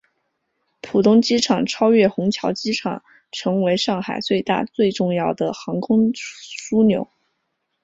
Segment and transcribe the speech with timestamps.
[0.81, 7.07] 浦东机场超越虹桥机场成为上海最大最重要的航空枢纽。